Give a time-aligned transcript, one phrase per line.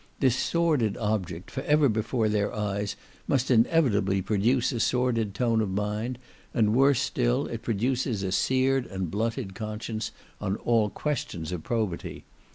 [0.19, 2.95] This sordid object, for ever before their eyes,
[3.27, 6.17] must inevitably produce a sordid tone of mind,
[6.55, 12.23] and, worse still, it produces a seared and blunted conscience on all questions of probity.